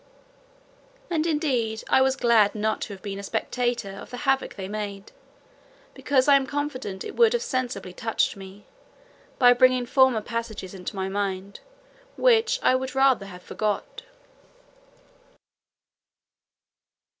[1.11, 4.67] And, indeed, I was glad not to have been a spectator of the havoc they
[4.67, 5.11] made,
[5.93, 8.65] because I am confident it would have sensibly touched me,
[9.37, 11.59] by bringing former passages into my mind,
[12.17, 14.01] which I would rather have forgot.